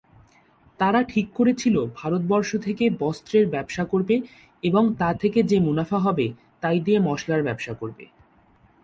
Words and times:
তারা 0.79 0.99
ঠিক 1.03 1.27
করেছিল 1.35 1.75
ভারতবর্ষে 1.95 2.57
থেকে 2.59 2.85
বস্ত্রের 2.99 3.45
ব্যবসা 3.47 3.83
করবে 3.85 4.15
এবং 4.63 4.83
তা 4.97 5.09
থেকে 5.13 5.39
যে 5.43 5.57
মুনাফা 5.59 5.97
হবে 5.97 6.25
তাই 6.61 6.77
দিয়ে 6.79 6.99
মসলার 6.99 7.41
ব্যবসা 7.43 7.73
করবে। 7.73 8.05